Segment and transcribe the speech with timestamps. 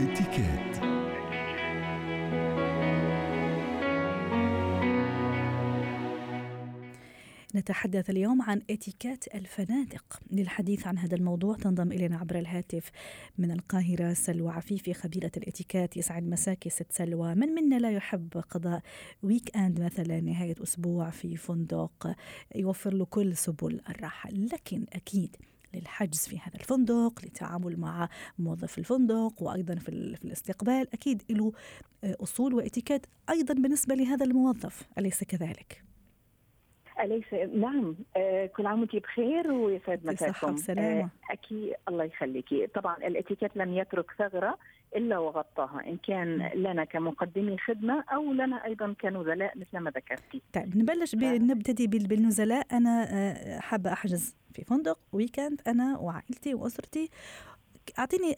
[0.00, 0.90] إتيكيت
[7.54, 10.20] نتحدث اليوم عن اتيكيت الفنادق.
[10.30, 12.90] للحديث عن هذا الموضوع تنضم إلينا عبر الهاتف
[13.38, 17.34] من القاهرة سلوى عفيفي خبيرة الاتيكيت يسعد مساك ست سلوى.
[17.34, 18.82] من منا لا يحب قضاء
[19.22, 22.16] weekend مثلا نهاية أسبوع في فندق
[22.54, 24.30] يوفر له كل سبل الراحة.
[24.30, 25.36] لكن أكيد
[25.74, 28.08] للحجز في هذا الفندق للتعامل مع
[28.38, 30.86] موظف الفندق وأيضا في, في الاستقبال.
[30.92, 31.52] أكيد له
[32.04, 34.88] أصول وإتيكيت أيضا بالنسبة لهذا الموظف.
[34.98, 35.84] أليس كذلك؟
[37.00, 37.24] أليس؟
[37.54, 37.96] نعم.
[38.16, 40.56] آه كل عام وأنت بخير ويسعد مساكم.
[40.78, 41.74] آه أكيد.
[41.88, 42.66] الله يخليكي.
[42.66, 44.58] طبعا الإتيكيت لم يترك ثغرة.
[44.96, 50.42] إلا وغطاها إن كان لنا كمقدمي خدمة أو لنا أيضا كنزلاء مثل ما ذكرتي.
[50.52, 52.66] طيب نبلش نبتدي بالنزلاء.
[52.72, 57.10] أنا حابة أحجز في فندق ويكند أنا وعائلتي وأسرتي.
[57.98, 58.36] أعطيني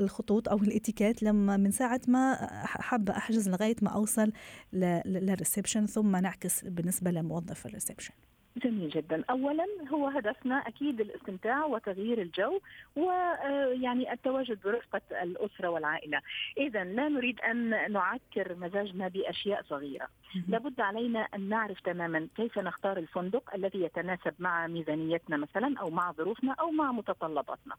[0.00, 4.32] الخطوط أو الإتيكيت لما من ساعة ما حابة أحجز لغاية ما أوصل
[4.72, 8.14] لل reception ثم نعكس بالنسبة لموظف ال reception.
[8.56, 9.24] جميل جدا.
[9.30, 12.60] اولا هو هدفنا أكيد الاستمتاع وتغيير الجو
[12.96, 16.20] ويعني التواجد برفقة الأسرة والعائلة.
[16.56, 20.08] اذا لا نريد أن نعكر مزاجنا بأشياء صغيرة.
[20.48, 26.12] لابد علينا أن نعرف تماما كيف نختار الفندق الذي يتناسب مع ميزانيتنا مثلا أو مع
[26.12, 27.74] ظروفنا أو مع متطلباتنا.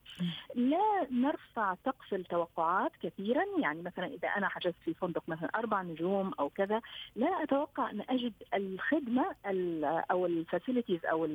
[0.56, 3.44] لا نرفع سقف التوقعات كثيرا.
[3.60, 6.82] يعني مثلا إذا أنا حجزت في فندق مثلا أربع نجوم أو كذا
[7.16, 9.26] لا أتوقع أن أجد الخدمة
[10.12, 10.26] أو
[10.70, 11.26] الفاسيلتيز أو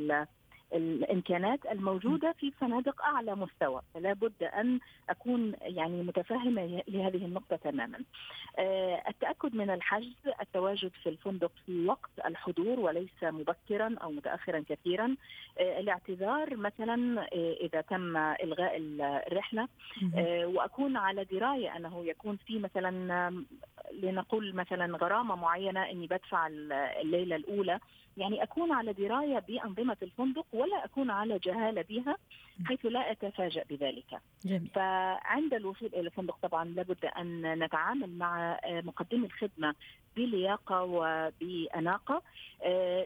[0.75, 3.83] الامكانات الموجودة في فنادق أعلى مستوى.
[3.95, 4.81] فلا بد أن
[5.11, 8.01] أكون يعني متفهمة لهذه النقطة تماما.
[8.59, 15.17] آه التأكد من الحجز التواجد في الفندق في وقت الحضور وليس مبكرا أو متاخرا كثيرا.
[15.59, 18.77] آه الاعتذار مثلا آه إذا تم إلغاء
[19.29, 19.69] الرحلة.
[20.45, 23.45] وأكون على دراية أنه يكون في مثلا
[23.93, 26.47] لنقول مثلا غرامة معينة إني بدفع
[27.01, 27.79] الليلة الأولى.
[28.17, 32.17] يعني أكون على دراية بأنظمة الفندق ولا أكون على جهالة بها
[32.67, 34.21] حيث لا أتفاجأ بذلك.
[34.45, 34.69] جميل.
[34.75, 39.75] فعند الوصول إلى الفندق طبعا لابد أن نتعامل مع مقدمي الخدمة
[40.17, 42.23] بلياقة وبأناقة آه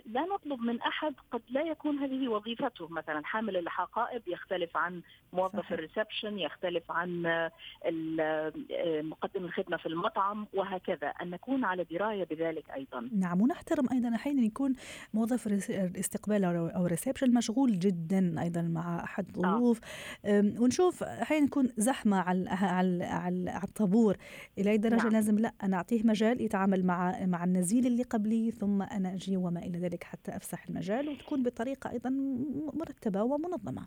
[0.07, 5.03] لا نطلب من أحد قد لا يكون هذه وظيفته مثلا حامل الحقائب يختلف عن
[5.33, 5.73] موظف.
[5.73, 7.23] ال reception يختلف عن
[9.03, 14.43] مقدم الخدمة في المطعم وهكذا أن نكون على دراية بذلك أيضا نعم ونحترم أيضا أحيانا
[14.43, 14.75] يكون
[15.15, 19.81] موظف الاستقبال أو ال reception مشغول جدا أيضا مع أحد الظروف
[20.25, 20.53] آه.
[20.59, 24.17] ونشوف أحيانا يكون زحمة على على على الطابور
[24.59, 25.13] إلى أي درجة نعم.
[25.13, 29.79] لازم لا نعطيه مجال يتعامل مع مع النزيل اللي قبلي ثم أنا أجي وما إلى
[29.79, 32.11] ذلك حتى أفسح المجال وتكون بطريقة أيضا
[32.75, 33.87] مرتبة ومنظمة.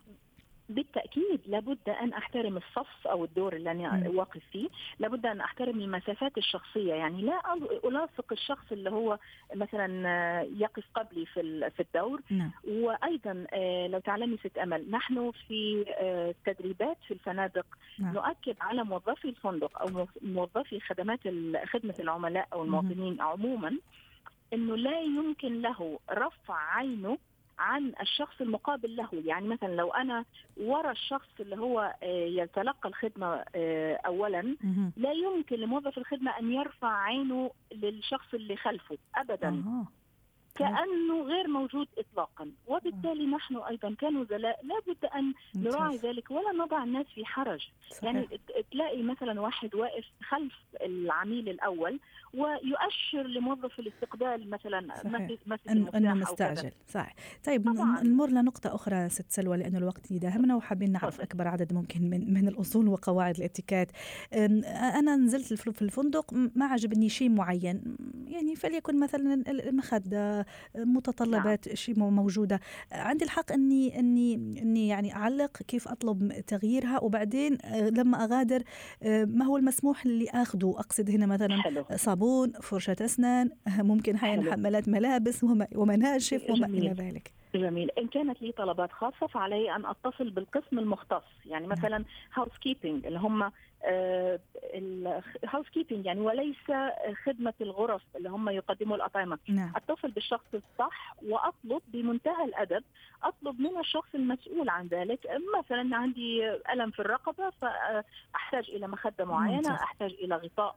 [0.68, 4.68] بالتأكيد لابد أن أحترم الصف أو الدور اللي أنا واقف فيه،
[4.98, 7.40] لابد أن أحترم المسافات الشخصية، يعني لا
[7.84, 9.18] ألاصق الشخص اللي هو
[9.54, 12.50] مثلا يقف قبلي في في الدور، نعم.
[12.68, 13.46] وأيضا
[13.88, 15.84] لو تعلمي ست أمل، نحن في
[16.46, 17.66] تدريبات في الفنادق
[17.98, 18.14] نعم.
[18.14, 21.20] نؤكد على موظفي الفندق أو موظفي خدمات
[21.64, 23.20] خدمة العملاء أو المواطنين.
[23.20, 23.78] عموما
[24.52, 27.18] إنه لا يمكن له رفع عينه
[27.58, 29.08] عن الشخص المقابل له.
[29.12, 30.24] يعني مثلا لو أنا
[30.56, 33.44] ورا الشخص اللي هو يتلقى الخدمة
[34.06, 34.56] اولا
[34.96, 39.50] لا يمكن لموظف الخدمة أن يرفع عينه للشخص اللي خلفه ابدا.
[40.58, 42.50] كأنه غير موجود اطلاقا.
[42.66, 47.68] وبالتالي نحن أيضا كنزلاء لابد أن نراعي ذلك ولا نضع الناس في حرج.
[47.90, 48.04] صحيح.
[48.04, 48.28] يعني
[48.72, 52.00] تلاقي مثلا واحد واقف خلف العميل الأول
[52.34, 54.80] ويؤشر لموظف الاستقبال مثلا
[55.46, 57.14] ماسك انه مستعجل صحيح.
[57.44, 58.02] طيب طبعا.
[58.02, 62.48] نمر لنقطة أخرى ست سلوى لأنه الوقت يداهمنا وحابين نعرف أكبر عدد ممكن من من
[62.48, 63.92] الأصول وقواعد الاتيكيت.
[64.98, 67.96] أنا نزلت في الفندق ما عجبني شيء معين.
[68.36, 71.76] يعني فليكن مثلا المخده متطلبات نعم.
[71.76, 72.60] شيء موجودة.
[72.92, 78.62] عندي الحق إني إني إني يعني أعلق كيف أطلب تغييرها وبعدين لما أغادر
[79.26, 81.84] ما هو المسموح اللي اخذه أقصد هنا مثلا حلو.
[81.96, 83.50] صابون فرشه أسنان
[83.90, 85.44] ممكن هاي حملات ملابس
[85.74, 87.32] ومناشف وما إلى ذلك.
[87.54, 87.90] جميل.
[87.98, 91.22] إن كانت لي طلبات خاصة فعلي أن أتصل بالقسم المختص.
[91.46, 93.50] يعني مثلا housekeeping اللي هم
[94.74, 96.56] ال housekeeping يعني وليس
[97.24, 99.72] خدمة الغرف اللي هم يقدموا الأطعمة نعم.
[99.76, 102.84] أتصل بالشخص الصح وأطلب بمنتهى الأدب
[103.22, 105.28] أطلب من الشخص المسؤول عن ذلك
[105.58, 109.72] مثلا عندي ألم في الرقبة فأحتاج إلى مخدة معينة ممتاز.
[109.72, 110.76] أحتاج إلى غطاء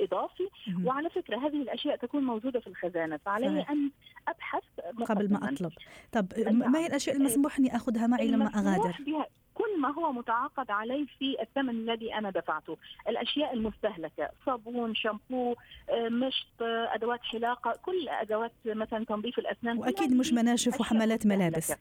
[0.00, 0.86] إضافي مم.
[0.86, 3.70] وعلى فكرة هذه الأشياء تكون موجودة في الخزانة فعلي صحيح.
[3.70, 3.90] أن
[4.28, 4.62] أبحث
[5.08, 5.52] قبل ما.
[5.52, 5.72] أطلب
[6.12, 6.26] طب.
[6.48, 9.26] ما هي الأشياء المسموح أني أخذها معي لما أغادر بها
[9.58, 12.76] كل ما هو متعاقد عليه في الثمن الذي أنا دفعته،
[13.08, 15.54] الأشياء المستهلكة، صابون، شامبو،
[15.90, 16.62] آه، مشط،
[16.94, 21.72] أدوات حلاقة، كل أدوات مثلا تنظيف الأسنان وأكيد مش مناشف وحملات ملابس.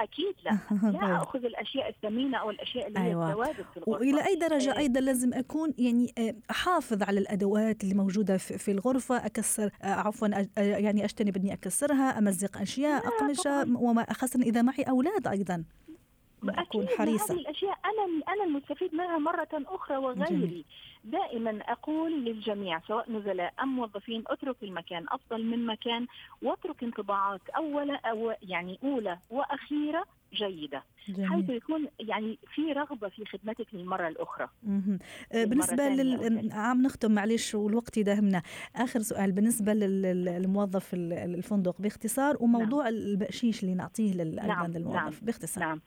[0.00, 0.58] أكيد لا.
[0.92, 1.22] لا طيب.
[1.22, 3.26] أخذ الأشياء الثمينة أو الأشياء اللي أيوة.
[3.26, 3.92] هي الثوابت الغرفة.
[3.92, 4.78] وإلى أي درجة آه.
[4.78, 10.28] أيضا لازم أكون يعني آه، أحافظ على الأدوات اللي موجودة في الغرفة أكسر آه، عفوا
[10.56, 15.64] يعني أجتنب إني أكسرها أمزق أشياء أقمشة وما خاصة إذا معي أولاد أيضا.
[16.48, 20.64] أكون حريصة هذه الأشياء أنا أنا المستفيد منها مرة أخرى وغيري جميل.
[21.04, 26.06] دائما أقول للجميع سواء نزلاء أم موظفين اترك المكان أفضل من مكان
[26.42, 30.04] واترك انطباعات أولى أو يعني أولى وأخيرة
[30.34, 31.28] جيدة جميل.
[31.28, 34.48] حيث يكون يعني في رغبة في خدمتك للمرة الأخرى
[35.32, 36.52] أه، بالنسبة لل...
[36.52, 38.42] عم نختم معلش والوقت يداهمنا
[38.76, 42.94] آخر سؤال بالنسبة للموظف الفندق باختصار وموضوع نعم.
[42.94, 44.36] البقشيش اللي نعطيه لل...
[44.46, 44.66] نعم.
[44.66, 45.12] للموظف نعم.
[45.22, 45.80] باختصار نعم.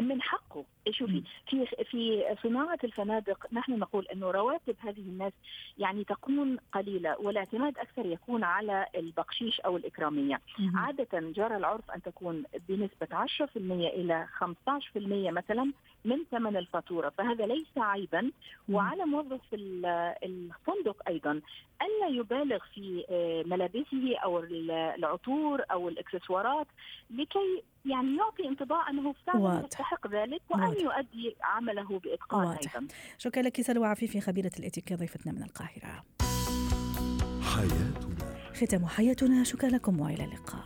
[0.00, 0.64] من حقه.
[0.90, 5.32] شوفي في في صناعة الفنادق نحن نقول إنه رواتب هذه الناس
[5.78, 10.40] يعني تكون قليلة والاعتماد أكثر يكون على البقشيش أو الإكرامية.
[10.74, 15.72] عادة جرى العرف أن تكون بنسبة 10% إلى 15% مثلا
[16.04, 18.30] من ثمن الفاتورة فهذا ليس عيبا.
[18.68, 21.40] وعلى موظف الفندق أيضا
[21.82, 26.66] الا يبالغ في آه، ملابسه أو العطور أو الإكسسوارات
[27.10, 30.80] لكي يعني يعطي انطباع أنه فعلا يستحق ذلك وأن واضح.
[30.80, 32.86] يؤدي عمله بإتقان أيضا.
[33.18, 36.04] شكرا لك سلوى عفيفي خبيرة الاتيكيت ضيفتنا من القاهرة.
[37.54, 40.64] حياتنا ختام حياتنا شكرا لكم وإلى اللقاء.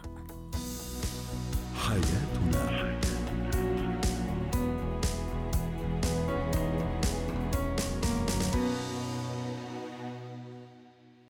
[1.89, 2.90] حياتنا